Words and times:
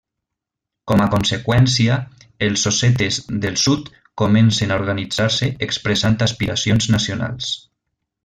Com 0.91 1.01
a 1.03 1.09
conseqüència, 1.15 1.97
els 2.47 2.63
ossetes 2.71 3.19
del 3.45 3.59
sud 3.65 3.91
comencen 4.23 4.73
a 4.75 4.79
organitzar-se 4.83 5.51
expressant 5.67 6.17
aspiracions 6.29 6.89
nacionals. 6.97 7.53